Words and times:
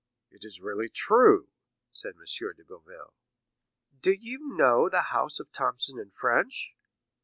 "It 0.31 0.43
is 0.43 0.59
really 0.61 0.89
true," 0.89 1.47
said 1.91 2.15
M. 2.15 2.23
de 2.55 2.63
Boville. 2.63 3.13
"Do 4.01 4.13
you 4.13 4.39
know 4.57 4.89
the 4.89 5.11
house 5.13 5.39
of 5.39 5.51
Thomson 5.51 6.03
& 6.11 6.13
French?" 6.19 6.73